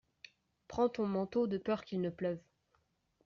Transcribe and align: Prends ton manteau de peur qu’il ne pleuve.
Prends 0.67 0.89
ton 0.89 1.05
manteau 1.05 1.45
de 1.45 1.59
peur 1.59 1.85
qu’il 1.85 2.01
ne 2.01 2.09
pleuve. 2.09 2.39